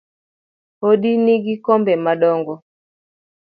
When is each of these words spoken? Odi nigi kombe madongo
Odi 0.87 1.11
nigi 1.23 1.53
kombe 1.65 1.93
madongo 2.05 2.53